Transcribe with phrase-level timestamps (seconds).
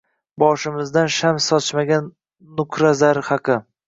[0.43, 2.07] Boshimizdan shams sochmagan
[2.61, 3.59] nuqra-zar haqi